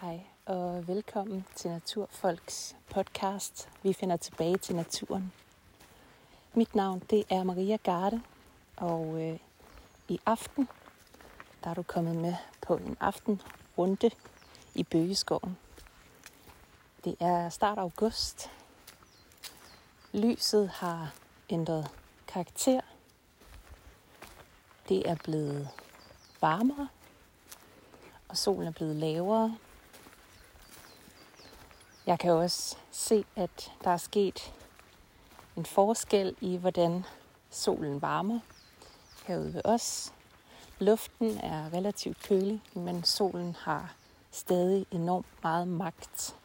Hej 0.00 0.20
og 0.46 0.88
velkommen 0.88 1.44
til 1.54 1.70
Naturfolks 1.70 2.76
podcast. 2.90 3.68
Vi 3.82 3.92
finder 3.92 4.16
tilbage 4.16 4.56
til 4.56 4.76
naturen. 4.76 5.32
Mit 6.54 6.74
navn 6.74 7.02
det 7.10 7.24
er 7.30 7.44
Maria 7.44 7.76
Garde, 7.76 8.22
og 8.76 9.22
øh, 9.22 9.38
i 10.08 10.20
aften 10.26 10.68
der 11.64 11.70
er 11.70 11.74
du 11.74 11.82
kommet 11.82 12.16
med 12.16 12.34
på 12.66 12.76
en 12.76 12.96
aftenrunde 13.00 14.10
i 14.74 14.82
Bøgeskoven. 14.82 15.58
Det 17.04 17.16
er 17.20 17.48
start 17.48 17.78
august. 17.78 18.50
Lyset 20.12 20.68
har 20.68 21.14
ændret 21.50 21.90
karakter. 22.28 22.80
Det 24.88 25.10
er 25.10 25.16
blevet 25.24 25.68
varmere, 26.40 26.88
og 28.28 28.36
solen 28.36 28.68
er 28.68 28.72
blevet 28.72 28.96
lavere. 28.96 29.56
Jeg 32.08 32.18
kan 32.18 32.30
også 32.30 32.76
se, 32.90 33.24
at 33.36 33.72
der 33.84 33.90
er 33.90 33.96
sket 33.96 34.54
en 35.56 35.66
forskel 35.66 36.36
i, 36.40 36.56
hvordan 36.56 37.04
solen 37.50 38.02
varmer 38.02 38.40
herude 39.26 39.54
ved 39.54 39.60
os. 39.64 40.12
Luften 40.78 41.38
er 41.38 41.72
relativt 41.72 42.22
kølig, 42.22 42.62
men 42.74 43.04
solen 43.04 43.56
har 43.60 43.94
stadig 44.30 44.86
enormt 44.90 45.26
meget 45.42 45.68
magt. 45.68 46.36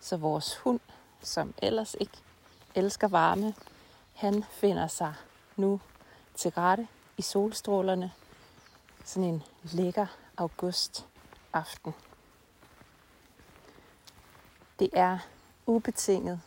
Så 0.00 0.16
vores 0.16 0.56
hund, 0.56 0.80
som 1.20 1.54
ellers 1.62 1.96
ikke 2.00 2.18
elsker 2.74 3.08
varme, 3.08 3.54
han 4.14 4.44
finder 4.50 4.86
sig 4.86 5.14
nu 5.56 5.80
til 6.34 6.50
rette 6.50 6.88
i 7.16 7.22
solstrålerne. 7.22 8.12
Sådan 9.04 9.28
en 9.28 9.42
lækker 9.62 10.06
august 10.36 11.06
aften. 11.52 11.94
Det 14.78 14.90
er 14.92 15.18
ubetinget 15.66 16.40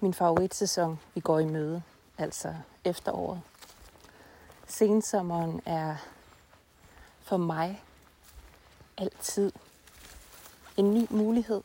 min 0.00 0.14
favoritsæson, 0.14 1.00
vi 1.14 1.20
går 1.20 1.38
i 1.38 1.44
møde, 1.44 1.82
altså 2.18 2.54
efteråret. 2.84 3.40
Sensommeren 4.66 5.60
er 5.66 5.96
for 7.22 7.36
mig 7.36 7.82
altid 8.96 9.52
en 10.76 10.94
ny 10.94 11.06
mulighed. 11.10 11.62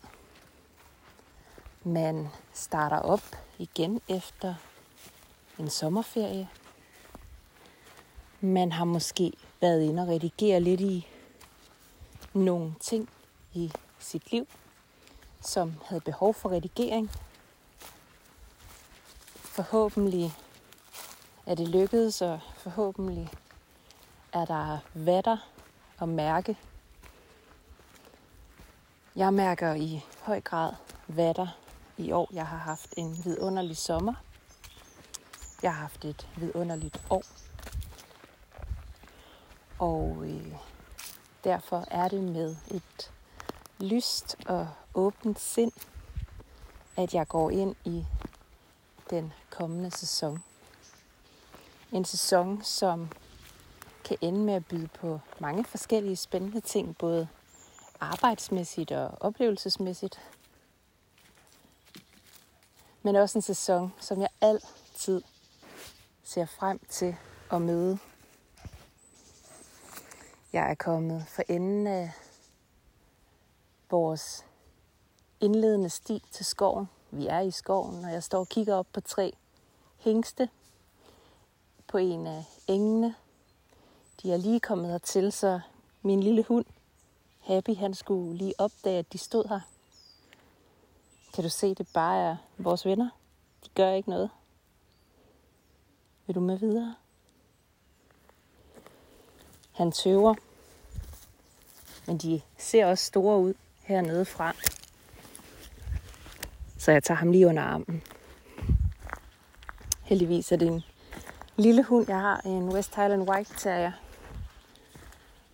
Man 1.83 2.29
starter 2.53 2.99
op 2.99 3.35
igen 3.57 4.01
efter 4.07 4.55
en 5.59 5.69
sommerferie. 5.69 6.49
Man 8.41 8.71
har 8.71 8.85
måske 8.85 9.33
været 9.61 9.81
inde 9.81 10.01
og 10.01 10.07
redigere 10.07 10.59
lidt 10.59 10.81
i 10.81 11.07
nogle 12.33 12.75
ting 12.79 13.09
i 13.53 13.71
sit 13.99 14.31
liv, 14.31 14.47
som 15.47 15.73
havde 15.85 16.01
behov 16.01 16.33
for 16.33 16.51
redigering. 16.51 17.11
Forhåbentlig 19.35 20.33
er 21.45 21.55
det 21.55 21.67
lykkedes, 21.67 22.21
og 22.21 22.39
forhåbentlig 22.57 23.29
er 24.33 24.45
der 24.45 24.77
vatter 24.93 25.37
at 26.01 26.09
mærke. 26.09 26.57
Jeg 29.15 29.33
mærker 29.33 29.73
i 29.73 30.05
høj 30.21 30.41
grad 30.41 30.73
vatter 31.07 31.47
i 31.97 32.11
år. 32.11 32.29
Jeg 32.33 32.47
har 32.47 32.57
haft 32.57 32.93
en 32.97 33.17
vidunderlig 33.23 33.77
sommer. 33.77 34.13
Jeg 35.63 35.73
har 35.73 35.81
haft 35.81 36.05
et 36.05 36.27
vidunderligt 36.37 37.01
år. 37.09 37.23
Og 39.79 40.23
øh, 40.25 40.55
derfor 41.43 41.85
er 41.91 42.07
det 42.07 42.23
med 42.23 42.55
et 42.71 43.11
lyst 43.83 44.35
og 44.45 44.69
åbent 44.93 45.39
sind, 45.39 45.71
at 46.97 47.13
jeg 47.13 47.27
går 47.27 47.49
ind 47.49 47.75
i 47.85 48.05
den 49.09 49.33
kommende 49.49 49.91
sæson. 49.91 50.43
En 51.91 52.05
sæson, 52.05 52.63
som 52.63 53.09
kan 54.05 54.17
ende 54.21 54.39
med 54.39 54.53
at 54.53 54.65
byde 54.65 54.87
på 54.87 55.19
mange 55.39 55.63
forskellige 55.63 56.15
spændende 56.15 56.61
ting, 56.61 56.97
både 56.97 57.27
arbejdsmæssigt 57.99 58.91
og 58.91 59.11
oplevelsesmæssigt. 59.19 60.19
Men 63.01 63.15
også 63.15 63.37
en 63.37 63.41
sæson, 63.41 63.93
som 63.99 64.21
jeg 64.21 64.29
altid 64.41 65.21
ser 66.23 66.45
frem 66.45 66.79
til 66.89 67.15
at 67.51 67.61
møde. 67.61 67.99
Jeg 70.53 70.71
er 70.71 70.75
kommet 70.75 71.25
for 71.27 71.43
enden 71.49 71.87
af 71.87 72.11
vores 73.93 74.45
indledende 75.39 75.89
sti 75.89 76.23
til 76.31 76.45
skoven. 76.45 76.89
Vi 77.11 77.27
er 77.27 77.39
i 77.39 77.51
skoven, 77.51 78.05
og 78.05 78.11
jeg 78.11 78.23
står 78.23 78.39
og 78.39 78.49
kigger 78.49 78.75
op 78.75 78.87
på 78.93 79.01
tre 79.01 79.33
hængste 79.97 80.49
på 81.87 81.97
en 81.97 82.27
af 82.27 82.45
engene. 82.67 83.15
De 84.21 84.33
er 84.33 84.37
lige 84.37 84.59
kommet 84.59 84.91
hertil, 84.91 85.31
så 85.31 85.59
min 86.01 86.23
lille 86.23 86.43
hund, 86.43 86.65
Happy, 87.39 87.75
han 87.75 87.93
skulle 87.93 88.37
lige 88.37 88.53
opdage, 88.57 88.99
at 88.99 89.13
de 89.13 89.17
stod 89.17 89.47
her. 89.49 89.59
Kan 91.33 91.43
du 91.43 91.49
se, 91.49 91.75
det 91.75 91.87
bare 91.93 92.29
er 92.29 92.35
vores 92.57 92.85
venner? 92.85 93.09
De 93.65 93.69
gør 93.75 93.91
ikke 93.91 94.09
noget. 94.09 94.29
Vil 96.25 96.35
du 96.35 96.39
med 96.39 96.57
videre? 96.57 96.95
Han 99.71 99.91
tøver, 99.91 100.35
men 102.07 102.17
de 102.17 102.41
ser 102.57 102.85
også 102.85 103.05
store 103.05 103.39
ud 103.39 103.53
hernede 103.83 104.25
fra. 104.25 104.55
Så 106.77 106.91
jeg 106.91 107.03
tager 107.03 107.17
ham 107.17 107.31
lige 107.31 107.47
under 107.47 107.63
armen. 107.63 108.03
Heldigvis 110.03 110.51
er 110.51 110.55
det 110.55 110.67
en 110.67 110.83
lille 111.57 111.83
hund. 111.83 112.05
Jeg 112.07 112.19
har 112.19 112.41
en 112.45 112.69
West 112.69 112.95
Highland 112.95 113.29
White 113.29 113.53
Terrier. 113.57 113.91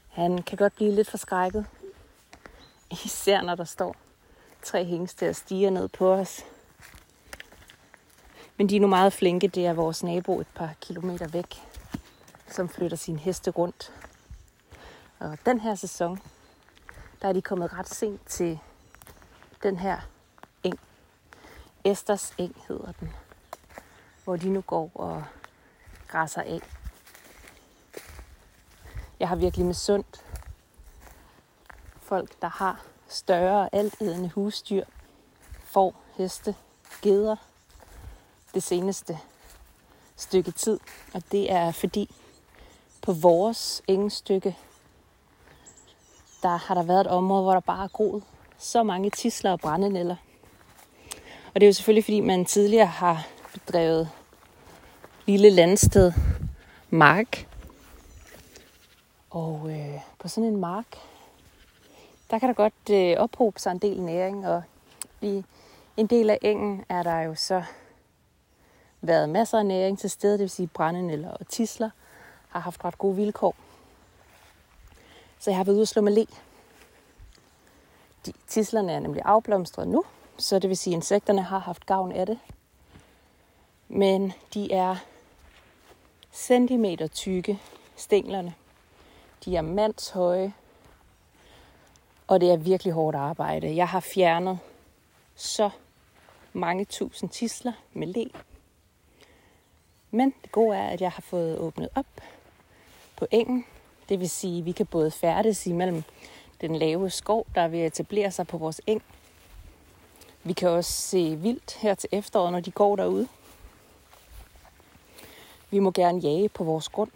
Han 0.10 0.42
kan 0.42 0.58
godt 0.58 0.76
blive 0.76 0.92
lidt 0.92 1.10
forskrækket. 1.10 1.66
Især 2.92 3.42
når 3.42 3.56
der 3.56 3.64
står 3.64 3.96
tre 4.64 4.86
hængste 4.86 5.30
og 5.30 5.36
stiger 5.36 5.70
ned 5.70 5.88
på 5.88 6.14
os. 6.14 6.46
Men 8.58 8.70
de 8.70 8.76
er 8.76 8.80
nu 8.80 8.88
meget 8.88 9.14
flinke. 9.14 9.48
Det 9.48 9.66
er 9.66 9.74
vores 9.74 10.04
nabo 10.04 10.40
et 10.40 10.48
par 10.56 10.70
kilometer 10.82 11.28
væk, 11.28 11.56
som 12.48 12.70
flytter 12.70 12.98
sin 12.98 13.20
heste 13.20 13.52
rundt. 13.52 13.94
Og 15.20 15.38
den 15.46 15.60
her 15.60 15.76
sæson, 15.76 16.20
der 17.22 17.28
er 17.28 17.34
de 17.34 17.42
kommet 17.42 17.74
ret 17.74 17.90
sent 17.90 18.26
til 18.26 18.60
den 19.64 19.78
her 19.78 20.00
eng. 20.64 20.80
Esters 21.84 22.34
eng 22.38 22.56
hedder 22.68 22.92
den. 22.92 23.14
Hvor 24.24 24.36
de 24.36 24.50
nu 24.50 24.62
går 24.62 24.92
og 24.96 25.24
græsser 26.08 26.42
af. 26.42 26.60
Jeg 29.20 29.28
har 29.28 29.36
virkelig 29.36 29.66
med 29.66 29.74
sundt 29.74 30.26
folk, 32.02 32.42
der 32.42 32.48
har 32.50 32.82
større 33.08 33.70
altædende 33.72 34.30
husdyr, 34.30 34.84
får, 35.64 35.96
heste, 36.18 36.56
geder, 37.02 37.36
det 38.54 38.64
seneste 38.64 39.20
stykke 40.16 40.52
tid. 40.52 40.80
Og 41.14 41.24
det 41.32 41.52
er 41.52 41.72
fordi 41.72 42.16
på 43.02 43.14
vores 43.14 43.82
stykke, 44.10 44.58
der 46.44 46.56
har 46.56 46.76
der 46.76 46.84
været 46.84 47.02
et 47.02 47.08
område, 47.08 47.44
hvor 47.44 47.54
der 47.54 47.60
bare 47.60 47.84
er 47.84 47.88
groet 47.88 48.24
så 48.58 48.84
mange 48.84 49.10
tisler 49.10 49.52
og 49.52 49.60
brændenælder. 49.60 50.16
Og 51.54 51.56
det 51.56 51.64
er 51.64 51.68
jo 51.68 51.74
selvfølgelig, 51.74 52.04
fordi 52.04 52.20
man 52.20 52.46
tidligere 52.46 52.86
har 52.86 53.28
bedrevet 53.54 54.10
lille 55.26 55.50
landsted 55.50 56.12
mark. 56.90 57.48
Og 59.30 59.70
øh, 59.70 60.00
på 60.20 60.28
sådan 60.28 60.50
en 60.50 60.60
mark, 60.60 60.98
der 62.32 62.40
kan 62.40 62.50
der 62.50 62.54
godt 62.54 62.90
øh, 62.92 63.18
ophobe 63.18 63.60
sig 63.60 63.72
en 63.72 63.78
del 63.78 64.02
næring, 64.02 64.48
og 64.48 64.64
i 65.22 65.44
en 65.98 66.08
del 66.08 66.30
af 66.30 66.40
engen 66.42 66.86
er 66.90 67.04
der 67.04 67.20
jo 67.22 67.36
så 67.36 67.64
været 69.02 69.30
masser 69.30 69.58
af 69.58 69.66
næring 69.66 70.00
til 70.00 70.10
stede, 70.10 70.34
det 70.34 70.40
vil 70.40 70.50
sige 70.50 70.68
brændenælder 70.68 71.32
og 71.32 71.48
tisler 71.48 71.90
har 72.50 72.60
haft 72.60 72.86
ret 72.86 72.98
gode 72.98 73.16
vilkår. 73.16 73.56
Så 75.40 75.50
jeg 75.50 75.58
har 75.58 75.64
været 75.64 75.76
ude 75.76 75.84
og 75.84 75.88
slå 75.88 76.02
med 76.02 76.14
le. 76.14 76.28
De, 78.26 78.34
tislerne 78.48 78.92
er 78.92 79.00
nemlig 79.00 79.22
afblomstret 79.26 79.88
nu, 79.88 80.04
så 80.38 80.60
det 80.60 80.70
vil 80.70 80.78
sige, 80.78 80.94
at 80.94 80.96
insekterne 80.96 81.42
har 81.42 81.60
haft 81.60 81.86
gavn 81.86 82.12
af 82.12 82.26
det. 82.26 82.40
Men 83.88 84.34
de 84.54 84.74
er 84.74 84.96
centimeter 86.34 87.08
tykke, 87.08 87.60
stænglerne. 87.96 88.54
De 89.46 89.56
er 89.56 89.62
mandshøje, 89.62 90.54
og 92.28 92.42
det 92.42 92.52
er 92.52 92.58
virkelig 92.58 92.94
hårdt 92.94 93.16
arbejde. 93.16 93.76
Jeg 93.76 93.88
har 93.88 94.00
fjernet 94.00 94.60
så 95.36 95.70
mange 96.54 96.86
tusind 96.86 97.30
tisler 97.30 97.74
med 97.94 98.08
le. 98.08 98.30
Men 100.12 100.34
det 100.44 100.52
gode 100.52 100.78
er, 100.78 100.88
at 100.90 101.02
jeg 101.02 101.12
har 101.12 101.22
fået 101.22 101.58
åbnet 101.58 101.90
op 101.96 102.06
på 103.18 103.28
engen. 103.32 103.66
Det 104.10 104.20
vil 104.20 104.30
sige, 104.30 104.60
at 104.60 104.66
vi 104.66 104.72
kan 104.72 104.86
både 104.86 105.12
færdes 105.12 105.68
imellem 105.68 106.04
den 106.62 106.76
lave 106.76 107.10
skov, 107.10 107.48
der 107.56 107.62
er 107.62 107.68
ved 107.68 107.80
at 107.80 107.88
etablere 107.88 108.32
sig 108.32 108.48
på 108.48 108.58
vores 108.58 108.82
eng. 108.88 109.04
Vi 110.44 110.54
kan 110.54 110.70
også 110.70 110.92
se 110.92 111.36
vildt 111.36 111.74
her 111.74 111.96
til 111.96 112.10
efteråret, 112.12 112.52
når 112.52 112.60
de 112.60 112.72
går 112.72 112.96
derude. 112.96 113.28
Vi 115.70 115.80
må 115.80 115.92
gerne 115.92 116.20
jage 116.20 116.50
på 116.50 116.64
vores 116.64 116.90
grund, 116.90 117.12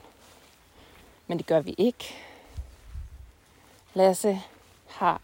men 1.27 1.37
det 1.37 1.45
gør 1.45 1.59
vi 1.59 1.75
ikke. 1.77 2.15
Lasse 3.93 4.41
har 4.87 5.21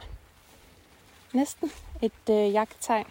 næsten 1.34 1.72
et 2.02 2.30
øh, 2.30 2.54
jagttegn. 2.54 3.08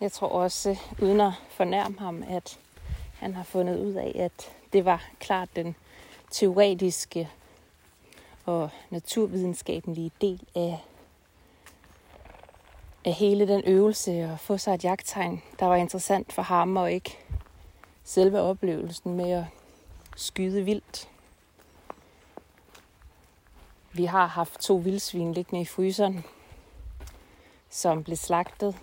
Jeg 0.00 0.12
tror 0.12 0.28
også, 0.28 0.76
uden 1.02 1.20
at 1.20 1.32
fornærme 1.50 1.98
ham, 1.98 2.24
at 2.28 2.58
han 3.18 3.34
har 3.34 3.42
fundet 3.42 3.78
ud 3.78 3.94
af, 3.94 4.12
at 4.14 4.52
det 4.72 4.84
var 4.84 5.04
klart 5.18 5.48
den 5.56 5.76
teoretiske 6.36 7.30
og 8.44 8.70
naturvidenskabelige 8.90 10.10
del 10.20 10.42
af, 10.54 10.84
af 13.04 13.12
hele 13.12 13.48
den 13.48 13.62
øvelse 13.66 14.12
at 14.12 14.40
få 14.40 14.58
sig 14.58 14.74
et 14.74 14.84
jagttegn, 14.84 15.42
der 15.58 15.66
var 15.66 15.76
interessant 15.76 16.32
for 16.32 16.42
ham 16.42 16.76
og 16.76 16.92
ikke 16.92 17.18
selve 18.04 18.40
oplevelsen 18.40 19.14
med 19.14 19.30
at 19.30 19.44
skyde 20.16 20.64
vildt. 20.64 21.08
Vi 23.92 24.04
har 24.04 24.26
haft 24.26 24.60
to 24.60 24.76
vildsvin 24.76 25.32
liggende 25.32 25.60
i 25.60 25.64
fryseren, 25.64 26.24
som 27.70 28.04
blev 28.04 28.16
slagtet 28.16 28.76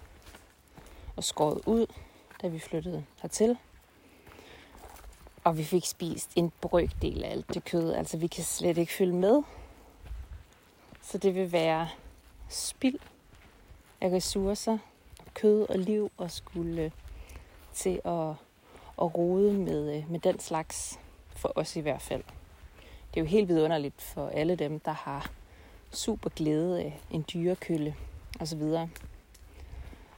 og 1.15 1.23
skåret 1.23 1.61
ud, 1.65 1.85
da 2.41 2.47
vi 2.47 2.59
flyttede 2.59 3.05
hertil. 3.21 3.57
Og 5.43 5.57
vi 5.57 5.63
fik 5.63 5.85
spist 5.85 6.31
en 6.35 6.51
brøkdel 6.61 7.23
af 7.23 7.31
alt 7.31 7.53
det 7.53 7.65
kød. 7.65 7.93
Altså 7.93 8.17
vi 8.17 8.27
kan 8.27 8.43
slet 8.43 8.77
ikke 8.77 8.93
følge 8.93 9.13
med. 9.13 9.43
Så 11.01 11.17
det 11.17 11.35
vil 11.35 11.51
være 11.51 11.89
spild 12.49 12.99
af 14.01 14.09
ressourcer, 14.09 14.77
kød 15.33 15.69
og 15.69 15.79
liv 15.79 16.11
og 16.17 16.31
skulle 16.31 16.81
øh, 16.81 16.91
til 17.73 18.01
at, 18.05 18.29
at 19.01 19.17
rode 19.17 19.53
med, 19.53 19.97
øh, 19.97 20.11
med 20.11 20.19
den 20.19 20.39
slags, 20.39 20.99
for 21.35 21.51
os 21.55 21.75
i 21.75 21.79
hvert 21.79 22.01
fald. 22.01 22.23
Det 23.13 23.19
er 23.19 23.21
jo 23.21 23.25
helt 23.25 23.47
vidunderligt 23.47 24.01
for 24.01 24.27
alle 24.27 24.55
dem, 24.55 24.79
der 24.79 24.91
har 24.91 25.31
super 25.91 26.29
glæde 26.29 26.79
af 26.79 26.99
en 27.11 27.25
dyrekølle 27.33 27.95
og 28.39 28.47
så 28.47 28.55
videre. 28.55 28.89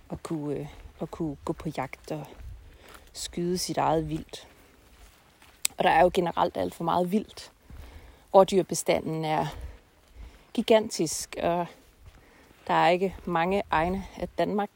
At 0.09 0.23
kunne, 0.23 0.55
øh, 0.55 0.67
at 1.01 1.11
kunne 1.11 1.37
gå 1.45 1.53
på 1.53 1.69
jagt 1.77 2.11
og 2.11 2.25
skyde 3.13 3.57
sit 3.57 3.77
eget 3.77 4.09
vildt. 4.09 4.47
Og 5.77 5.83
der 5.83 5.89
er 5.89 6.01
jo 6.03 6.11
generelt 6.13 6.57
alt 6.57 6.75
for 6.75 6.83
meget 6.83 7.11
vildt. 7.11 7.51
Rådyrbestanden 8.33 9.25
er 9.25 9.45
gigantisk, 10.53 11.35
og 11.43 11.65
der 12.67 12.73
er 12.73 12.89
ikke 12.89 13.15
mange 13.25 13.63
egne 13.71 14.05
af 14.17 14.29
Danmark 14.37 14.69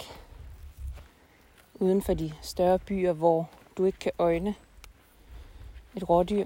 uden 1.76 2.02
for 2.02 2.14
de 2.14 2.34
større 2.42 2.80
byer, 2.80 3.14
hvor 3.14 3.50
du 3.78 3.86
ikke 3.86 4.00
kan 4.00 4.12
øjne 4.18 4.56
et 5.96 6.10
rådyr. 6.10 6.46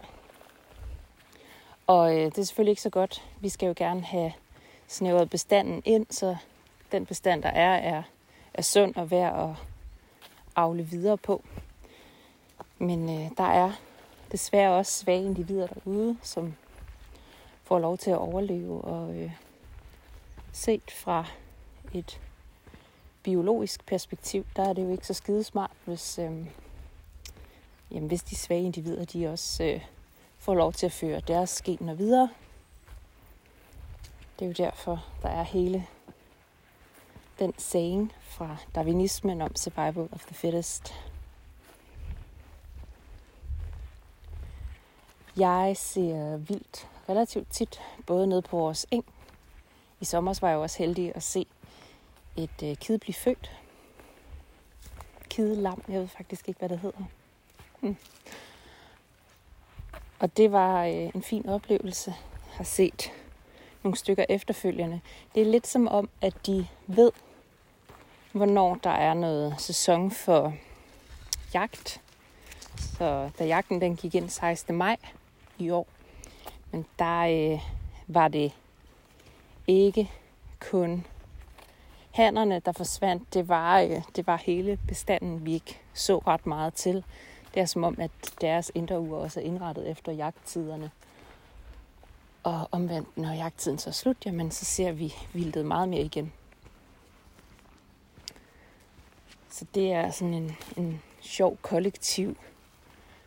Og 1.87 2.15
øh, 2.15 2.25
det 2.25 2.37
er 2.37 2.43
selvfølgelig 2.43 2.71
ikke 2.71 2.81
så 2.81 2.89
godt. 2.89 3.23
Vi 3.39 3.49
skal 3.49 3.67
jo 3.67 3.73
gerne 3.77 4.01
have 4.01 4.33
snævret 4.87 5.29
bestanden 5.29 5.81
ind, 5.85 6.05
så 6.09 6.35
den 6.91 7.05
bestand, 7.05 7.43
der 7.43 7.49
er, 7.49 7.75
er, 7.75 8.03
er 8.53 8.61
sund 8.61 8.95
og 8.95 9.11
værd 9.11 9.49
at 9.49 9.55
afle 10.55 10.83
videre 10.83 11.17
på. 11.17 11.43
Men 12.77 13.09
øh, 13.09 13.31
der 13.37 13.43
er 13.43 13.71
desværre 14.33 14.73
også 14.73 14.91
svage 14.91 15.25
individer 15.25 15.67
derude, 15.67 16.17
som 16.21 16.53
får 17.63 17.79
lov 17.79 17.97
til 17.97 18.11
at 18.11 18.17
overleve. 18.17 18.81
Og 18.81 19.15
øh, 19.15 19.31
set 20.51 20.91
fra 20.91 21.25
et 21.93 22.21
biologisk 23.23 23.85
perspektiv, 23.85 24.45
der 24.55 24.69
er 24.69 24.73
det 24.73 24.83
jo 24.83 24.91
ikke 24.91 25.07
så 25.07 25.13
skidesmart, 25.13 25.71
hvis, 25.85 26.19
øh, 26.19 26.47
jamen, 27.91 28.07
hvis 28.07 28.23
de 28.23 28.35
svage 28.35 28.63
individer, 28.63 29.05
de 29.05 29.27
også 29.27 29.63
øh, 29.63 29.85
får 30.37 30.55
lov 30.55 30.73
til 30.73 30.85
at 30.85 30.91
føre 30.91 31.19
deres 31.19 31.61
gener 31.61 31.93
videre. 31.93 32.29
Det 34.39 34.45
er 34.45 34.49
jo 34.49 34.53
derfor, 34.53 35.05
der 35.21 35.29
er 35.29 35.43
hele 35.43 35.87
den 37.39 37.53
saying 37.57 38.13
fra 38.21 38.57
darwinismen 38.75 39.41
om 39.41 39.55
survival 39.55 40.09
of 40.11 40.25
the 40.25 40.35
fittest. 40.35 40.93
Jeg 45.37 45.77
ser 45.77 46.37
vildt 46.37 46.87
relativt 47.09 47.51
tit, 47.51 47.81
både 48.05 48.27
nede 48.27 48.41
på 48.41 48.57
vores 48.57 48.85
eng. 48.91 49.05
I 49.99 50.05
sommer 50.05 50.39
var 50.41 50.49
jeg 50.49 50.57
også 50.57 50.77
heldig 50.77 51.15
at 51.15 51.23
se 51.23 51.45
et 52.35 52.63
øh, 52.63 52.75
kid 52.75 52.97
blive 52.97 53.13
født. 53.13 53.51
Kidelam, 55.29 55.83
jeg 55.87 55.99
ved 56.01 56.07
faktisk 56.07 56.47
ikke, 56.47 56.59
hvad 56.59 56.69
det 56.69 56.79
hedder. 56.79 57.03
Hmm. 57.79 57.97
Og 60.19 60.37
det 60.37 60.51
var 60.51 60.85
øh, 60.85 60.91
en 61.15 61.23
fin 61.23 61.49
oplevelse. 61.49 62.11
Jeg 62.47 62.57
har 62.57 62.63
set 62.63 63.11
nogle 63.83 63.97
stykker 63.97 64.25
efterfølgende. 64.29 65.01
Det 65.35 65.41
er 65.41 65.51
lidt 65.51 65.67
som 65.67 65.87
om, 65.87 66.09
at 66.21 66.33
de 66.45 66.67
ved, 66.87 67.11
hvornår 68.31 68.75
der 68.83 68.89
er 68.89 69.13
noget 69.13 69.55
sæson 69.57 70.11
for 70.11 70.53
jagt. 71.53 72.01
Så 72.77 73.29
da 73.39 73.45
jagten 73.45 73.81
den 73.81 73.95
gik 73.95 74.15
ind 74.15 74.29
16. 74.29 74.75
maj 74.75 74.97
i 75.63 75.69
år, 75.69 75.87
men 76.71 76.85
der 76.99 77.51
øh, 77.53 77.59
var 78.07 78.27
det 78.27 78.51
ikke 79.67 80.11
kun 80.59 81.05
hannerne, 82.11 82.59
der 82.59 82.71
forsvandt. 82.71 83.33
Det 83.33 83.47
var, 83.47 83.79
øh, 83.79 84.01
det 84.15 84.27
var 84.27 84.37
hele 84.37 84.79
bestanden, 84.87 85.45
vi 85.45 85.53
ikke 85.53 85.79
så 85.93 86.17
ret 86.17 86.45
meget 86.45 86.73
til. 86.73 87.03
Det 87.53 87.61
er 87.61 87.65
som 87.65 87.83
om, 87.83 87.95
at 87.99 88.11
deres 88.41 88.71
indre 88.75 88.99
uger 88.99 89.19
også 89.19 89.39
er 89.39 89.43
indrettet 89.43 89.89
efter 89.89 90.11
jagttiderne. 90.11 90.91
Og 92.43 92.67
omvendt, 92.71 93.17
når 93.17 93.33
jagttiden 93.33 93.77
så 93.77 93.89
er 93.89 93.93
slut, 93.93 94.25
jamen, 94.25 94.51
så 94.51 94.65
ser 94.65 94.91
vi 94.91 95.13
vildtet 95.33 95.65
meget 95.65 95.89
mere 95.89 96.01
igen. 96.01 96.33
Så 99.49 99.65
det 99.75 99.91
er 99.93 100.11
sådan 100.11 100.33
en, 100.33 100.57
en 100.77 101.01
sjov 101.21 101.57
kollektiv 101.61 102.37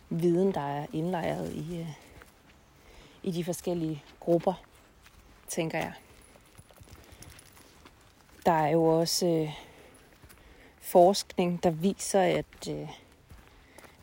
viden, 0.08 0.54
der 0.54 0.60
er 0.60 0.86
indlejret 0.92 1.52
i, 1.52 1.80
øh, 1.80 1.88
i 3.26 3.30
de 3.30 3.44
forskellige 3.44 4.02
grupper, 4.20 4.54
tænker 5.48 5.78
jeg. 5.78 5.92
Der 8.46 8.52
er 8.52 8.68
jo 8.68 8.84
også 8.84 9.26
øh, 9.26 9.52
forskning, 10.78 11.62
der 11.62 11.70
viser, 11.70 12.20
at 12.20 12.68
øh, 12.70 12.88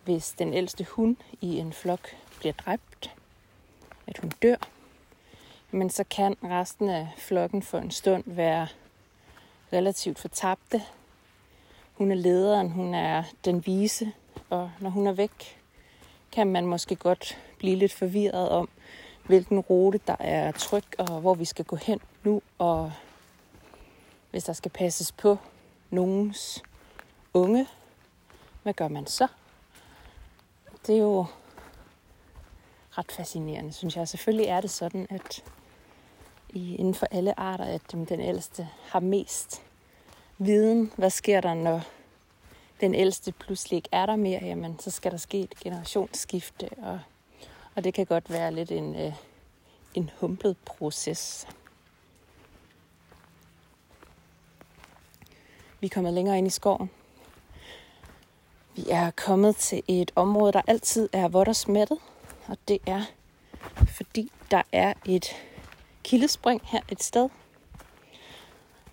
hvis 0.04 0.32
den 0.32 0.54
ældste 0.54 0.84
hund 0.84 1.16
i 1.42 1.58
en 1.58 1.74
flok 1.74 2.16
bliver 2.40 2.54
dræbt, 2.54 3.12
at 4.08 4.18
hun 4.18 4.32
dør, 4.42 4.56
men 5.72 5.90
så 5.90 6.04
kan 6.04 6.36
resten 6.44 6.90
af 6.90 7.08
flokken 7.18 7.64
for 7.64 7.78
en 7.78 7.92
stund 7.92 8.24
være 8.26 8.68
relativt 9.74 10.20
fortabte. 10.20 10.84
Hun 11.94 12.12
er 12.12 12.16
lederen, 12.16 12.70
hun 12.70 12.94
er 12.94 13.24
den 13.46 13.66
vise, 13.66 14.12
og 14.50 14.72
når 14.80 14.90
hun 14.90 15.08
er 15.08 15.12
væk, 15.12 15.60
kan 16.32 16.48
man 16.48 16.66
måske 16.66 16.96
godt 16.96 17.38
blive 17.58 17.76
lidt 17.76 17.94
forvirret 17.94 18.50
om, 18.50 18.70
hvilken 19.26 19.60
rute 19.60 20.00
der 20.08 20.16
er 20.20 20.52
tryg, 20.52 20.84
og 21.00 21.22
hvor 21.22 21.34
vi 21.34 21.46
skal 21.46 21.66
gå 21.66 21.76
hen 21.76 22.00
nu, 22.24 22.42
og 22.58 22.92
hvis 24.32 24.44
der 24.44 24.54
skal 24.54 24.72
passes 24.72 25.12
på 25.12 25.38
nogens 25.90 26.64
unge, 27.34 27.68
hvad 28.64 28.74
gør 28.74 28.88
man 28.88 29.08
så? 29.08 29.28
Det 30.88 30.96
er 30.96 31.00
jo 31.00 31.26
ret 32.98 33.12
fascinerende, 33.12 33.74
synes 33.74 33.96
jeg. 33.96 34.08
Selvfølgelig 34.08 34.48
er 34.48 34.62
det 34.62 34.72
sådan, 34.72 35.08
at 35.10 35.44
i, 36.50 36.76
inden 36.76 36.96
for 36.96 37.08
alle 37.12 37.40
arter, 37.40 37.66
at 37.66 37.82
den 37.92 38.20
ældste 38.20 38.70
har 38.88 39.00
mest 39.00 39.62
viden. 40.38 40.92
Hvad 40.96 41.10
sker 41.10 41.42
der, 41.42 41.54
når 41.54 41.82
den 42.82 42.96
ældste 42.96 43.32
pludselig 43.32 43.78
ikke 43.78 43.90
er 43.92 44.06
der 44.06 44.16
mere? 44.16 44.40
Jamen, 44.44 44.80
så 44.80 44.92
skal 44.92 45.12
der 45.12 45.18
ske 45.18 45.40
et 45.40 45.56
generationsskifte, 45.60 46.70
og 46.78 47.00
og 47.76 47.84
det 47.84 47.94
kan 47.94 48.06
godt 48.06 48.30
være 48.30 48.54
lidt 48.54 48.72
en, 48.72 48.96
øh, 48.96 49.14
en 49.94 50.12
humpet 50.20 50.58
proces. 50.66 51.48
Vi 55.80 55.88
er 55.88 55.92
kommet 55.94 56.14
længere 56.14 56.38
ind 56.38 56.48
i 56.48 56.50
skoven. 56.50 56.90
Vi 58.76 58.86
er 58.90 59.12
kommet 59.12 59.56
til 59.56 59.84
et 59.88 60.12
område, 60.16 60.54
der 60.54 60.62
altid 60.68 61.10
er 61.14 61.28
vådt 61.28 61.48
og 61.48 61.56
smattet. 61.56 61.98
Og 62.48 62.58
det 62.68 62.80
er, 62.86 63.02
fordi 63.88 64.32
der 64.52 64.62
er 64.72 64.94
et 65.06 65.26
kildespring 66.04 66.62
her 66.64 66.82
et 66.92 67.04
sted. 67.04 67.30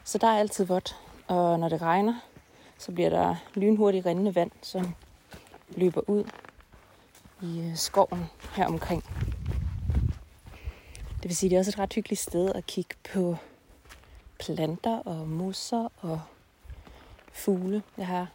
Så 0.05 0.19
der 0.19 0.27
er 0.27 0.39
altid 0.39 0.65
vådt. 0.65 0.97
Og 1.27 1.59
når 1.59 1.69
det 1.69 1.83
regner, 1.83 2.15
så 2.79 2.93
bliver 2.93 3.11
der 3.11 3.37
lynhurtigt 3.55 4.07
rindende 4.07 4.35
vand, 4.35 4.51
som 4.63 4.95
løber 5.77 6.01
ud 6.11 6.25
i 7.43 7.61
øh, 7.61 7.77
skoven 7.77 8.25
her 8.57 8.67
omkring. 8.67 9.05
Det 11.23 11.29
vil 11.29 11.37
sige, 11.37 11.51
det 11.51 11.57
er 11.57 11.61
også 11.61 11.71
et 11.71 11.79
ret 11.79 11.93
hyggeligt 11.93 12.21
sted 12.21 12.53
at 12.55 12.67
kigge 12.67 12.95
på 13.13 13.37
planter 14.39 14.99
og 14.99 15.29
mosser 15.29 15.89
og 16.01 16.21
fugle. 17.33 17.83
Jeg 17.97 18.07
har 18.07 18.27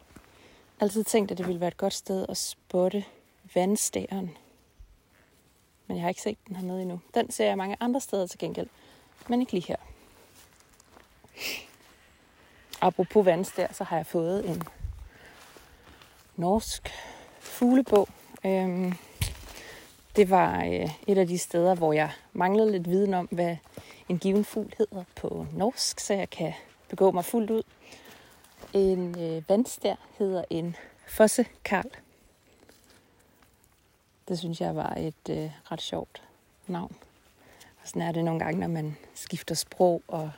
altid 0.80 1.04
tænkt, 1.04 1.30
at 1.30 1.38
det 1.38 1.46
ville 1.46 1.60
være 1.60 1.68
et 1.68 1.76
godt 1.76 1.94
sted 1.94 2.26
at 2.28 2.36
spotte 2.36 3.04
vandstæren. 3.54 4.30
Men 5.86 5.96
jeg 5.96 6.04
har 6.04 6.08
ikke 6.08 6.22
set 6.22 6.38
den 6.48 6.56
hernede 6.56 6.82
endnu. 6.82 7.00
Den 7.14 7.30
ser 7.30 7.46
jeg 7.46 7.56
mange 7.56 7.76
andre 7.80 8.00
steder 8.00 8.26
til 8.26 8.38
gengæld, 8.38 8.68
men 9.28 9.40
ikke 9.40 9.52
lige 9.52 9.66
her. 9.68 9.76
Apropos 12.80 13.26
vandstær, 13.26 13.72
så 13.72 13.84
har 13.84 13.96
jeg 13.96 14.06
fået 14.06 14.48
en 14.48 14.62
norsk 16.36 16.92
fuglebog. 17.40 18.08
Øhm, 18.44 18.92
det 20.16 20.30
var 20.30 20.64
øh, 20.64 20.90
et 21.06 21.18
af 21.18 21.26
de 21.26 21.38
steder, 21.38 21.74
hvor 21.74 21.92
jeg 21.92 22.10
manglede 22.32 22.72
lidt 22.72 22.90
viden 22.90 23.14
om, 23.14 23.28
hvad 23.30 23.56
en 24.08 24.18
given 24.18 24.44
fugl 24.44 24.74
hedder 24.78 25.04
på 25.16 25.46
norsk, 25.52 26.00
så 26.00 26.14
jeg 26.14 26.30
kan 26.30 26.52
begå 26.88 27.10
mig 27.10 27.24
fuldt 27.24 27.50
ud. 27.50 27.62
En 28.72 29.20
øh, 29.20 29.48
vandstær 29.48 29.94
hedder 30.18 30.44
en 30.50 30.76
fossekarl. 31.06 31.90
Det 34.28 34.38
synes 34.38 34.60
jeg 34.60 34.76
var 34.76 34.94
et 34.94 35.28
øh, 35.30 35.50
ret 35.72 35.82
sjovt 35.82 36.22
navn. 36.66 36.96
Og 37.82 37.88
sådan 37.88 38.02
er 38.02 38.12
det 38.12 38.24
nogle 38.24 38.40
gange, 38.40 38.60
når 38.60 38.68
man 38.68 38.96
skifter 39.14 39.54
sprog, 39.54 40.02
og 40.08 40.30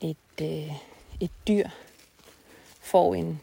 et, 0.00 0.16
øh, 0.42 0.72
et 1.20 1.30
dyr 1.48 1.68
får 2.80 3.14
en, 3.14 3.40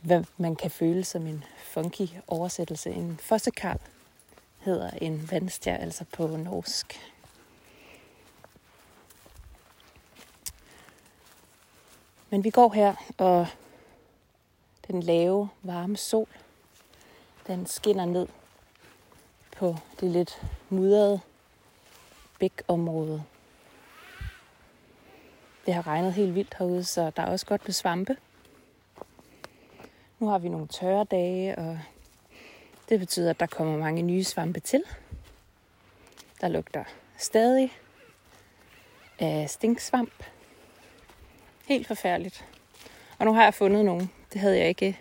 hvad 0.00 0.24
man 0.36 0.56
kan 0.56 0.70
føle 0.70 1.04
som 1.04 1.26
en 1.26 1.44
funky 1.72 2.08
oversættelse. 2.26 2.90
En 2.90 3.18
fossekarl 3.22 3.78
hedder 4.58 4.90
en 4.90 5.30
vandstær, 5.30 5.76
altså 5.76 6.04
på 6.12 6.26
norsk. 6.26 7.00
Men 12.30 12.44
vi 12.44 12.50
går 12.50 12.72
her, 12.72 12.94
og 13.18 13.46
den 14.88 15.02
lave, 15.02 15.48
varme 15.62 15.96
sol, 15.96 16.28
den 17.46 17.66
skinner 17.66 18.04
ned 18.04 18.28
på 19.56 19.76
det 20.00 20.10
lidt 20.10 20.42
mudrede 20.68 21.20
bækområde. 22.38 23.24
Det 25.66 25.74
har 25.74 25.86
regnet 25.86 26.12
helt 26.12 26.34
vildt 26.34 26.54
herude, 26.58 26.84
så 26.84 27.10
der 27.16 27.22
er 27.22 27.26
også 27.26 27.46
godt 27.46 27.64
med 27.64 27.72
svampe. 27.72 28.16
Nu 30.22 30.28
har 30.28 30.38
vi 30.38 30.48
nogle 30.48 30.66
tørre 30.66 31.04
dage, 31.04 31.58
og 31.58 31.78
det 32.88 33.00
betyder, 33.00 33.30
at 33.30 33.40
der 33.40 33.46
kommer 33.46 33.78
mange 33.78 34.02
nye 34.02 34.24
svampe 34.24 34.60
til. 34.60 34.82
Der 36.40 36.48
lugter 36.48 36.84
stadig 37.18 37.72
af 39.18 39.50
stinksvamp. 39.50 40.24
Helt 41.66 41.86
forfærdeligt. 41.86 42.46
Og 43.18 43.26
nu 43.26 43.34
har 43.34 43.42
jeg 43.42 43.54
fundet 43.54 43.84
nogle. 43.84 44.08
Det 44.32 44.40
havde 44.40 44.58
jeg 44.58 44.68
ikke 44.68 45.00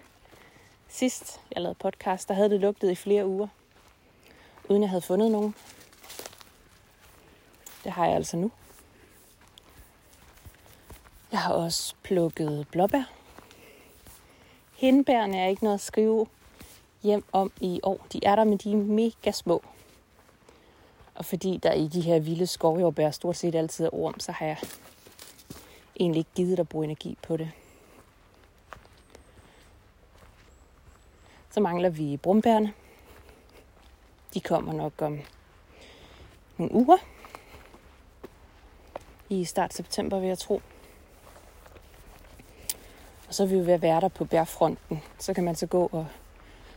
sidst, 0.87 1.41
jeg 1.51 1.61
lavede 1.61 1.77
podcast. 1.79 2.27
Der 2.27 2.33
havde 2.33 2.49
det 2.49 2.59
lugtet 2.59 2.91
i 2.91 2.95
flere 2.95 3.27
uger, 3.27 3.47
uden 4.69 4.81
jeg 4.81 4.89
havde 4.89 5.01
fundet 5.01 5.31
nogen. 5.31 5.55
Det 7.83 7.91
har 7.91 8.05
jeg 8.05 8.15
altså 8.15 8.37
nu. 8.37 8.51
Jeg 11.31 11.39
har 11.39 11.53
også 11.53 11.95
plukket 12.03 12.67
blåbær. 12.71 13.20
Hindbærne 14.81 15.37
er 15.37 15.47
ikke 15.47 15.63
noget 15.63 15.73
at 15.73 15.81
skrive 15.81 16.27
hjem 17.03 17.23
om 17.31 17.51
i 17.61 17.79
år. 17.83 18.05
De 18.13 18.19
er 18.25 18.35
der, 18.35 18.43
men 18.43 18.57
de 18.57 18.71
er 18.71 18.75
mega 18.75 19.31
små. 19.31 19.63
Og 21.15 21.25
fordi 21.25 21.57
der 21.63 21.73
i 21.73 21.87
de 21.87 22.01
her 22.01 22.19
vilde 22.19 22.47
skovjordbær 22.47 23.11
stort 23.11 23.37
set 23.37 23.55
altid 23.55 23.85
er 23.85 23.89
orm, 23.93 24.19
så 24.19 24.31
har 24.31 24.45
jeg 24.45 24.57
egentlig 25.99 26.19
ikke 26.19 26.29
givet 26.35 26.59
at 26.59 26.69
bruge 26.69 26.85
energi 26.85 27.17
på 27.27 27.37
det. 27.37 27.51
Så 31.49 31.59
mangler 31.59 31.89
vi 31.89 32.17
brumbærne. 32.17 32.73
De 34.33 34.41
kommer 34.41 34.73
nok 34.73 35.01
om 35.01 35.19
nogle 36.57 36.73
uger. 36.73 36.97
I 39.29 39.45
start 39.45 39.73
september, 39.73 40.19
vil 40.19 40.27
jeg 40.27 40.37
tro. 40.37 40.61
Og 43.31 43.35
så 43.35 43.43
er 43.43 43.47
vi 43.47 43.55
jo 43.55 43.63
ved 43.63 43.73
at 43.73 43.81
være 43.81 44.01
der 44.01 44.07
på 44.07 44.25
bærfronten. 44.25 45.01
Så 45.19 45.33
kan 45.33 45.43
man 45.43 45.55
så 45.55 45.67
gå 45.67 45.89
og 45.91 46.07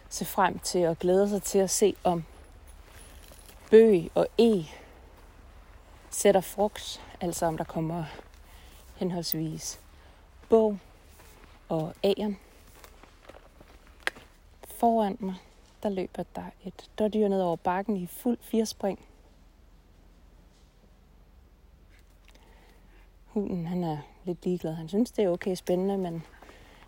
se 0.08 0.24
frem 0.24 0.58
til 0.58 0.86
og 0.86 0.98
glæde 0.98 1.28
sig 1.28 1.42
til 1.42 1.58
at 1.58 1.70
se, 1.70 1.96
om 2.04 2.24
bøg 3.70 4.10
og 4.14 4.26
e 4.38 4.64
sætter 6.10 6.40
frugt. 6.40 7.00
Altså 7.20 7.46
om 7.46 7.56
der 7.56 7.64
kommer 7.64 8.04
henholdsvis 8.96 9.80
bog 10.48 10.78
og 11.68 11.94
æren. 12.04 12.38
Foran 14.64 15.16
mig, 15.20 15.34
der 15.82 15.88
løber 15.88 16.22
der 16.36 16.44
et 16.64 16.90
dårdyr 16.98 17.28
ned 17.28 17.42
over 17.42 17.56
bakken 17.56 17.96
i 17.96 18.06
fuld 18.06 18.38
firespring. 18.40 19.06
Hunden, 23.26 23.66
han 23.66 23.84
er 23.84 23.98
lidt 24.24 24.44
ligeglad. 24.44 24.74
Han 24.74 24.88
synes, 24.88 25.10
det 25.10 25.24
er 25.24 25.28
okay 25.28 25.54
spændende, 25.54 25.98
men 25.98 26.22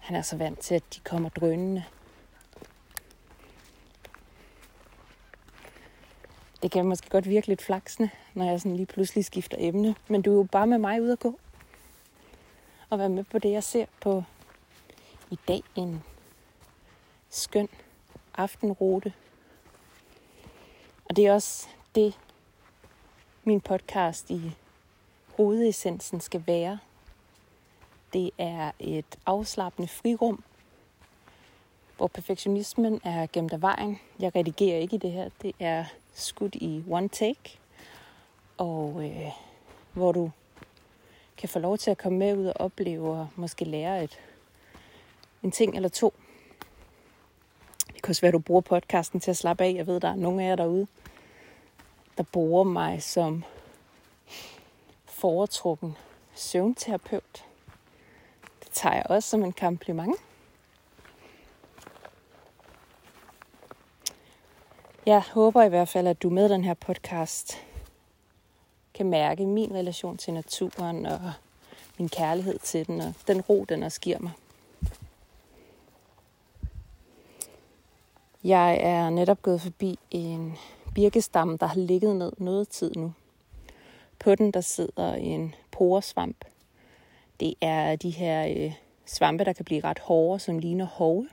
han 0.07 0.17
er 0.17 0.23
så 0.23 0.37
vant 0.37 0.59
til, 0.59 0.75
at 0.75 0.95
de 0.95 1.01
kommer 1.01 1.29
drønende. 1.29 1.85
Det 6.63 6.71
kan 6.71 6.87
måske 6.87 7.11
godt 7.11 7.29
virke 7.29 7.49
lidt 7.49 7.63
flaksende, 7.63 8.11
når 8.35 8.45
jeg 8.45 8.61
sådan 8.61 8.77
lige 8.77 8.87
pludselig 8.87 9.25
skifter 9.25 9.57
emne. 9.61 9.95
Men 10.09 10.23
du 10.23 10.33
er 10.33 10.37
jo 10.37 10.43
bare 10.43 10.67
med 10.67 10.79
mig 10.79 11.03
ud 11.03 11.11
at 11.11 11.19
gå. 11.19 11.39
Og 12.91 12.99
være 12.99 13.09
med 13.09 13.25
på 13.25 13.39
det, 13.39 13.53
jeg 13.53 13.65
ser 13.65 13.87
på 14.01 14.25
i 15.31 15.39
dag. 15.49 15.63
En 15.75 16.03
skøn 17.31 17.69
aftenrute. 18.35 19.13
Og 21.05 21.17
det 21.17 21.27
er 21.27 21.35
også 21.35 21.69
det, 21.95 22.19
min 23.45 23.61
podcast 23.61 24.31
i 24.31 24.53
hovedessensen 25.37 26.21
skal 26.21 26.43
være. 26.47 26.79
Det 28.13 28.31
er 28.39 28.73
et 28.79 29.19
afslappende 29.27 29.89
frirum, 29.89 30.45
hvor 31.97 32.07
perfektionismen 32.07 33.01
er 33.05 33.27
gemt 33.33 33.53
af 33.53 33.63
vejen. 33.63 34.01
Jeg 34.21 34.37
redigerer 34.37 34.79
ikke 34.79 34.97
i 34.97 34.99
det 34.99 35.13
her. 35.13 35.31
Det 35.43 35.55
er 35.61 35.85
skudt 36.15 36.55
i 36.55 36.85
one 36.91 37.09
take. 37.09 37.59
Og 38.59 39.05
øh, 39.05 39.33
hvor 39.93 40.13
du 40.13 40.31
kan 41.37 41.49
få 41.49 41.59
lov 41.59 41.79
til 41.79 41.91
at 41.91 41.99
komme 41.99 42.19
med 42.19 42.37
ud 42.37 42.47
og 42.47 42.55
opleve 42.57 43.11
og 43.11 43.29
måske 43.37 43.65
lære 43.65 44.05
et, 44.05 44.21
en 45.43 45.51
ting 45.51 45.77
eller 45.77 45.89
to. 45.89 46.15
Det 47.87 48.03
kan 48.03 48.11
også 48.11 48.21
være, 48.21 48.29
at 48.29 48.35
du 48.35 48.39
bruger 48.39 48.61
podcasten 48.61 49.21
til 49.21 49.31
at 49.31 49.37
slappe 49.37 49.65
af. 49.65 49.75
Jeg 49.75 49.87
ved, 49.87 50.01
der 50.01 50.09
er 50.09 50.15
nogle 50.15 50.43
af 50.43 50.49
jer 50.49 50.57
derude, 50.57 50.87
der 52.17 52.23
bruger 52.23 52.65
mig 52.65 53.03
som 53.03 53.45
foretrukken 55.05 55.97
søvnterapeut. 56.35 57.45
Tager 58.77 58.95
jeg 58.95 59.07
også 59.09 59.29
som 59.29 59.45
en 59.45 59.53
kompliment. 59.53 60.17
Jeg 65.07 65.23
håber 65.33 65.63
i 65.63 65.69
hvert 65.69 65.89
fald, 65.89 66.07
at 66.07 66.23
du 66.23 66.31
med 66.31 66.49
den 66.49 66.65
her 66.65 66.75
podcast 66.75 67.55
kan 68.95 69.07
mærke 69.07 69.47
min 69.47 69.75
relation 69.75 70.17
til 70.17 70.35
naturen 70.35 71.07
og 71.07 71.33
min 71.99 72.09
kærlighed 72.09 72.59
til 72.59 72.87
den, 72.87 73.01
og 73.01 73.15
den 73.27 73.41
ro, 73.41 73.65
den 73.69 73.83
også 73.83 74.01
giver 74.01 74.19
mig. 74.19 74.33
Jeg 78.45 78.79
er 78.81 79.11
netop 79.11 79.43
gået 79.43 79.61
forbi 79.61 79.99
en 80.11 80.59
birkestamme, 80.95 81.57
der 81.57 81.67
har 81.67 81.81
ligget 81.81 82.17
ned 82.17 82.33
noget 82.39 82.69
tid 82.69 82.95
nu. 82.97 83.13
På 84.19 84.35
den 84.35 84.51
der 84.51 84.61
sidder 84.61 85.15
en 85.15 85.55
poresvamp. 85.71 86.45
Det 87.41 87.55
er 87.61 87.97
de 87.97 88.11
her 88.11 88.47
øh, 88.57 88.73
svampe, 89.07 89.45
der 89.45 89.53
kan 89.53 89.65
blive 89.65 89.85
ret 89.85 89.99
hårde, 89.99 90.39
som 90.39 90.59
ligner 90.59 90.85
hove. 90.85 91.29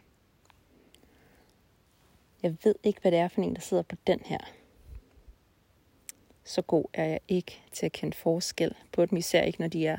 Jeg 2.44 2.56
ved 2.64 2.76
ikke, 2.84 3.02
hvad 3.02 3.12
det 3.12 3.20
er 3.20 3.28
for 3.28 3.42
en, 3.42 3.56
der 3.56 3.62
sidder 3.62 3.84
på 3.84 3.96
den 4.08 4.20
her. 4.26 4.38
Så 6.44 6.62
god 6.62 6.86
er 6.94 7.06
jeg 7.06 7.20
ikke 7.28 7.62
til 7.72 7.86
at 7.86 7.92
kende 7.92 8.18
forskel 8.18 8.76
på 8.92 9.06
dem, 9.06 9.18
især 9.18 9.42
ikke, 9.42 9.62
når 9.62 9.68
de 9.68 9.88
er 9.88 9.98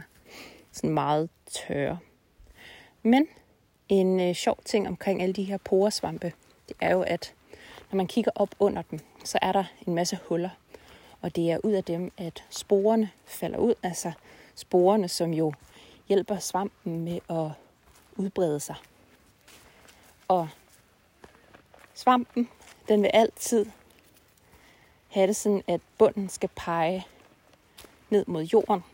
sådan 0.73 0.91
meget 0.91 1.31
tørre. 1.51 1.99
Men 3.03 3.27
en 3.89 4.21
øh, 4.21 4.35
sjov 4.35 4.59
ting 4.65 4.89
omkring 4.89 5.23
alle 5.23 5.33
de 5.33 5.45
her 5.45 5.57
poresvampe, 5.57 6.33
det 6.69 6.77
er 6.81 6.93
jo, 6.93 7.03
at 7.03 7.35
når 7.91 7.97
man 7.97 8.07
kigger 8.07 8.31
op 8.35 8.55
under 8.59 8.83
dem, 8.83 8.99
så 9.25 9.39
er 9.43 9.53
der 9.53 9.65
en 9.87 9.95
masse 9.95 10.19
huller. 10.29 10.51
Og 11.21 11.37
det 11.37 11.51
er 11.51 11.59
ud 11.65 11.73
af 11.73 11.85
dem, 11.85 12.13
at 12.17 12.45
sporene 12.51 13.11
falder 13.25 13.59
ud. 13.59 13.75
Altså 13.83 14.13
sporene, 14.55 15.09
som 15.09 15.35
jo 15.35 15.53
hjælper 16.09 16.39
svampen 16.39 17.05
med 17.05 17.21
at 17.31 17.51
udbrede 18.17 18.61
sig. 18.61 18.77
Og 20.29 20.49
svampen, 21.95 22.49
den 22.89 23.03
vil 23.03 23.11
altid 23.15 23.67
have 25.09 25.27
det 25.27 25.37
sådan, 25.37 25.63
at 25.67 25.81
bunden 25.99 26.29
skal 26.29 26.51
pege 26.57 27.07
ned 28.11 28.25
mod 28.27 28.43
jorden. 28.43 28.85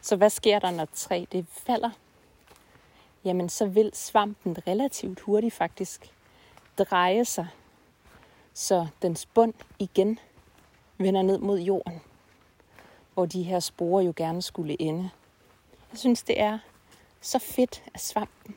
Så 0.00 0.16
hvad 0.16 0.30
sker 0.30 0.58
der, 0.58 0.70
når 0.70 0.84
træ 0.84 1.24
det 1.32 1.46
falder? 1.50 1.90
Jamen, 3.24 3.48
så 3.48 3.66
vil 3.66 3.90
svampen 3.94 4.66
relativt 4.66 5.20
hurtigt 5.20 5.54
faktisk 5.54 6.12
dreje 6.78 7.24
sig, 7.24 7.48
så 8.54 8.86
dens 9.02 9.26
bund 9.26 9.54
igen 9.78 10.18
vender 10.98 11.22
ned 11.22 11.38
mod 11.38 11.58
jorden, 11.58 12.00
hvor 13.14 13.26
de 13.26 13.42
her 13.42 13.60
sporer 13.60 14.02
jo 14.02 14.12
gerne 14.16 14.42
skulle 14.42 14.82
ende. 14.82 15.10
Jeg 15.92 15.98
synes, 15.98 16.22
det 16.22 16.40
er 16.40 16.58
så 17.20 17.38
fedt, 17.38 17.84
at 17.94 18.00
svampen 18.00 18.56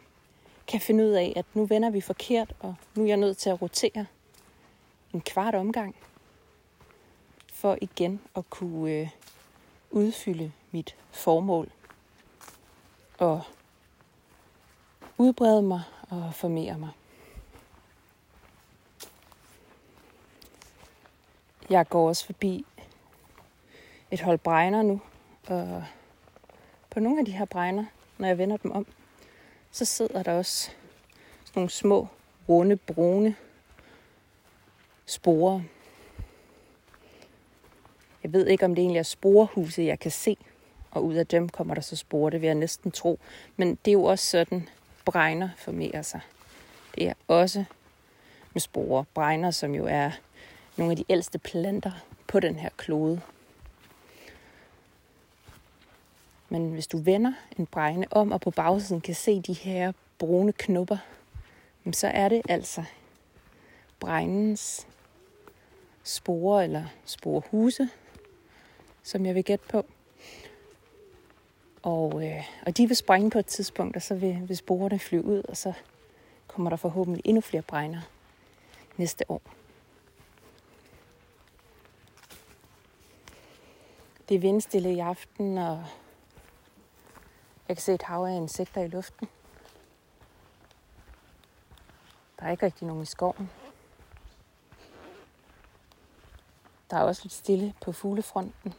kan 0.68 0.82
finde 0.82 1.04
ud 1.04 1.10
af, 1.10 1.34
at 1.36 1.46
nu 1.54 1.66
vender 1.66 1.90
vi 1.90 2.02
forkert, 2.02 2.54
og 2.60 2.76
nu 2.96 3.04
er 3.04 3.08
jeg 3.08 3.18
nødt 3.18 3.38
til 3.38 3.50
at 3.50 3.62
rotere 3.62 4.06
en 5.14 5.22
kvart 5.22 5.56
omgang, 5.56 5.96
for 7.54 7.78
igen 7.82 8.22
at 8.36 8.50
kunne 8.50 8.92
øh, 8.92 9.10
udfylde 9.92 10.52
mit 10.72 10.96
formål 11.12 11.72
og 13.18 13.42
udbrede 15.18 15.62
mig 15.62 15.82
og 16.10 16.34
formere 16.34 16.78
mig. 16.78 16.90
Jeg 21.70 21.90
går 21.90 22.08
også 22.08 22.26
forbi 22.26 22.66
et 24.12 24.22
hold 24.22 24.38
bregner 24.38 24.82
nu, 24.82 25.02
og 25.48 25.84
på 26.92 27.00
nogle 27.00 27.20
af 27.20 27.26
de 27.26 27.32
her 27.32 27.46
bregner, 27.46 27.86
når 28.18 28.28
jeg 28.28 28.38
vender 28.38 28.58
dem 28.58 28.72
om, 28.72 28.86
så 29.72 29.86
sidder 29.86 30.24
der 30.24 30.34
også 30.34 30.72
sådan 31.46 31.60
nogle 31.60 31.70
små, 31.70 32.08
runde, 32.50 32.78
brune 32.78 33.36
sporer. 35.06 35.62
Jeg 38.24 38.34
ved 38.34 38.48
ikke, 38.48 38.66
om 38.66 38.76
det 38.76 38.82
egentlig 38.82 39.00
er 39.00 39.04
sporehuse, 39.04 39.82
jeg 39.82 40.00
kan 40.00 40.12
se, 40.12 40.38
og 40.92 41.06
ud 41.06 41.16
af 41.16 41.28
dem 41.28 41.50
kommer 41.50 41.74
der 41.74 41.82
så 41.82 41.96
sporer, 41.96 42.30
det 42.30 42.42
vil 42.42 42.48
jeg 42.48 42.56
næsten 42.56 42.92
tro. 42.92 43.20
Men 43.58 43.78
det 43.86 43.92
er 43.92 43.94
jo 43.94 44.04
også 44.04 44.28
sådan, 44.28 44.70
bregner 45.06 45.50
formerer 45.58 46.02
sig. 46.02 46.20
Det 46.96 47.10
er 47.10 47.14
også 47.28 47.64
med 48.54 48.62
sporer. 48.62 49.04
Bregner, 49.14 49.52
som 49.52 49.76
jo 49.76 49.86
er 49.86 50.12
nogle 50.78 50.92
af 50.92 50.98
de 50.98 51.06
ældste 51.10 51.40
planter 51.40 51.92
på 52.28 52.40
den 52.40 52.56
her 52.56 52.70
klode. 52.78 53.22
Men 56.52 56.72
hvis 56.72 56.88
du 56.88 56.98
vender 56.98 57.34
en 57.58 57.66
bregne 57.66 58.06
om, 58.12 58.32
og 58.32 58.42
på 58.42 58.52
bagsiden 58.52 59.02
kan 59.02 59.16
se 59.16 59.42
de 59.42 59.54
her 59.54 59.92
brune 60.18 60.54
knopper, 60.54 60.98
så 61.92 62.08
er 62.08 62.30
det 62.30 62.42
altså 62.50 62.84
bregnens 64.00 64.88
sporer 66.04 66.62
eller 66.62 66.86
sporehuse, 67.06 67.90
som 69.04 69.26
jeg 69.26 69.36
vil 69.36 69.44
gætte 69.44 69.66
på. 69.70 69.86
Og, 71.84 72.28
øh, 72.28 72.44
og 72.66 72.78
de 72.78 72.88
vil 72.88 72.98
springe 72.98 73.30
på 73.30 73.40
et 73.40 73.46
tidspunkt, 73.46 73.96
og 73.96 74.02
så 74.02 74.16
vil, 74.16 74.40
vil 74.48 74.58
sporene 74.58 75.00
flyve 75.00 75.26
ud, 75.26 75.44
og 75.50 75.58
så 75.58 75.74
kommer 76.48 76.70
der 76.70 76.78
forhåbentlig 76.78 77.22
endnu 77.26 77.42
flere 77.42 77.64
bregner 77.64 78.02
næste 78.98 79.32
år. 79.32 79.42
Det 84.30 84.36
er 84.36 84.40
vindstille 84.40 84.94
i 84.94 85.00
aften, 85.00 85.58
og 85.58 85.86
jeg 87.72 87.78
kan 87.78 87.84
se 87.84 87.94
et 87.94 88.02
hav 88.02 88.24
af 88.24 88.36
insekter 88.36 88.82
i 88.82 88.88
luften. 88.88 89.28
Der 92.40 92.46
er 92.46 92.52
ikke 92.52 92.66
rigtig 92.66 92.88
nogen 92.88 93.04
i 93.04 93.06
skoven. 93.06 93.50
Der 96.90 96.98
er 96.98 97.02
også 97.02 97.24
lidt 97.24 97.34
stille 97.34 97.74
på 97.82 97.92
fuglefronten. 97.92 98.74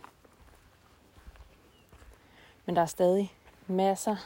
Men 2.67 2.77
der 2.77 2.83
er 2.83 2.87
stadig 2.87 3.35
masser 3.67 4.17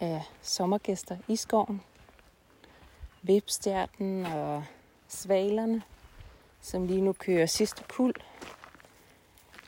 af 0.00 0.22
sommergæster 0.42 1.16
i 1.28 1.36
skoven. 1.36 1.82
Vipstjerten 3.22 4.26
og 4.26 4.64
svalerne, 5.08 5.82
som 6.60 6.86
lige 6.86 7.00
nu 7.00 7.12
kører 7.12 7.46
sidste 7.46 7.84
kul. 7.88 8.14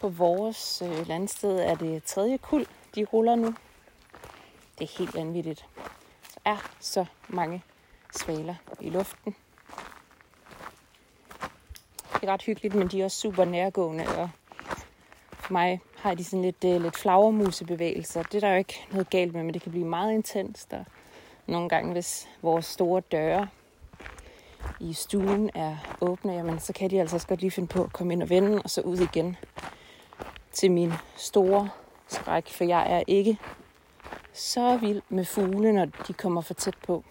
På 0.01 0.09
vores 0.09 0.83
øh, 0.83 1.09
landsted 1.09 1.59
er 1.59 1.75
det 1.75 2.05
tredje 2.05 2.37
kul, 2.37 2.67
de 2.95 3.05
ruller 3.05 3.35
nu. 3.35 3.55
Det 4.79 4.85
er 4.85 4.99
helt 4.99 5.15
vanvittigt. 5.15 5.67
Der 6.35 6.51
er 6.51 6.71
så 6.81 7.05
mange 7.29 7.63
svaler 8.13 8.55
i 8.81 8.91
luften. 8.91 9.35
Det 12.15 12.29
er 12.29 12.33
ret 12.33 12.43
hyggeligt, 12.43 12.75
men 12.75 12.89
de 12.89 13.01
er 13.01 13.05
også 13.05 13.17
super 13.17 13.45
nærgående, 13.45 14.05
og 14.19 14.31
for 15.31 15.53
mig 15.53 15.81
har 15.97 16.15
de 16.15 16.25
sådan 16.25 16.43
lidt, 16.43 16.65
øh, 16.65 16.83
lidt 16.83 16.97
flagermusebevægelser. 16.97 18.23
Det 18.23 18.35
er 18.35 18.41
der 18.41 18.51
jo 18.51 18.59
ikke 18.59 18.87
noget 18.91 19.11
galt 19.11 19.35
med, 19.35 19.43
men 19.43 19.55
det 19.55 19.63
kan 19.63 19.73
blive 19.73 19.87
meget 19.87 20.13
intenst. 20.13 20.73
Og 20.73 20.85
nogle 21.47 21.69
gange, 21.69 21.93
hvis 21.93 22.29
vores 22.43 22.67
store 22.67 23.01
døre 23.01 23.49
i 24.81 24.93
stuen 24.93 25.51
er 25.55 25.77
åbne, 26.01 26.33
jamen, 26.33 26.61
så 26.61 26.73
kan 26.73 26.91
de 26.91 27.01
altså 27.01 27.17
også 27.17 27.27
godt 27.27 27.41
lige 27.41 27.51
finde 27.51 27.69
på 27.69 27.85
at 27.85 27.93
komme 27.93 28.13
ind 28.13 28.23
og 28.23 28.31
vende, 28.31 28.63
og 28.63 28.71
så 28.71 28.81
ud 28.81 28.99
igen 28.99 29.37
til 30.53 30.71
min 30.71 30.93
store 31.17 31.69
skræk, 32.13 32.49
for 32.49 32.65
jeg 32.65 32.93
er 32.93 33.03
ikke 33.07 33.39
så 34.33 34.77
vild 34.77 35.03
med 35.09 35.25
fugle, 35.25 35.73
når 35.73 35.85
de 35.85 36.13
kommer 36.13 36.41
for 36.41 36.55
tæt 36.55 36.77
på. 36.87 37.05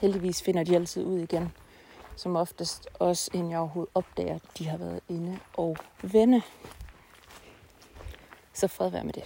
Heldigvis 0.00 0.42
finder 0.42 0.64
de 0.64 0.74
altid 0.74 1.04
ud 1.04 1.18
igen 1.18 1.52
som 2.18 2.36
oftest 2.36 2.88
også 2.94 3.30
inden 3.34 3.50
jeg 3.50 3.58
overhovedet 3.58 3.92
opdager, 3.94 4.34
at 4.34 4.58
de 4.58 4.68
har 4.68 4.76
været 4.76 5.00
inde 5.08 5.38
og 5.56 5.76
vende. 6.02 6.42
Så 8.52 8.68
fred 8.68 8.90
være 8.90 9.04
med 9.04 9.12
det. 9.12 9.24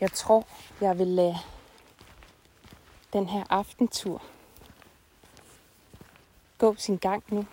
Jeg 0.00 0.12
tror, 0.12 0.46
jeg 0.80 0.98
vil 0.98 1.06
lade 1.06 1.36
den 3.12 3.28
her 3.28 3.44
aftentur 3.50 4.22
gå 6.58 6.74
sin 6.74 6.96
gang 6.96 7.24
nu. 7.28 7.46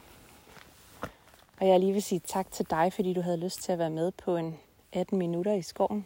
Og 1.60 1.68
jeg 1.68 1.80
lige 1.80 1.94
vil 1.94 2.04
sige 2.04 2.22
tak 2.26 2.52
til 2.52 2.70
dig, 2.70 2.94
fordi 2.94 3.14
du 3.14 3.22
havde 3.22 3.38
lyst 3.38 3.62
til 3.62 3.72
at 3.72 3.80
være 3.80 3.90
med 3.90 4.12
på 4.12 4.38
en 4.38 4.60
18 4.94 5.18
minutter 5.18 5.54
i 5.54 5.62
skoven 5.62 6.06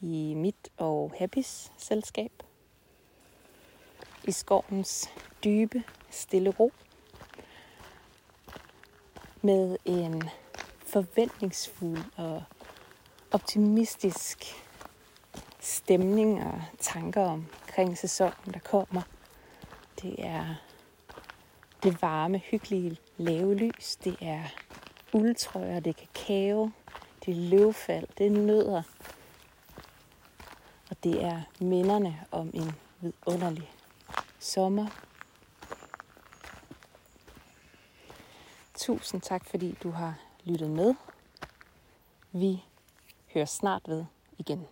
i 0.00 0.34
mit 0.36 0.68
og 0.76 1.12
Happys 1.18 1.72
selskab 1.76 2.32
i 4.24 4.32
skovens 4.32 5.10
dybe, 5.44 5.82
stille 6.10 6.50
ro. 6.50 6.72
Med 9.42 9.76
en 9.84 10.22
forventningsfuld 10.86 11.98
og 12.16 12.42
optimistisk 13.30 14.44
stemning 15.60 16.44
og 16.44 16.62
tanker 16.78 17.22
omkring 17.22 17.98
sæsonen, 17.98 18.54
der 18.54 18.58
kommer. 18.58 19.02
Det 20.02 20.14
er 20.18 20.54
det 21.86 22.02
varme, 22.02 22.38
hyggelige 22.38 22.96
lave 23.16 23.54
lys. 23.54 23.96
Det 23.96 24.16
er 24.20 24.42
uldtrøjer, 25.12 25.80
det 25.80 25.90
er 25.90 26.06
kakao, 26.06 26.70
det 27.24 27.36
er 27.36 27.40
løvfald, 27.50 28.06
det 28.18 28.26
er 28.26 28.30
nødder. 28.30 28.82
Og 30.90 30.96
det 31.04 31.24
er 31.24 31.42
minderne 31.60 32.24
om 32.30 32.50
en 32.54 32.72
vidunderlig 33.00 33.70
sommer. 34.38 34.86
Tusind 38.74 39.20
tak, 39.20 39.44
fordi 39.44 39.76
du 39.82 39.90
har 39.90 40.14
lyttet 40.44 40.70
med. 40.70 40.94
Vi 42.32 42.64
hører 43.34 43.44
snart 43.44 43.82
ved 43.86 44.04
igen. 44.38 44.66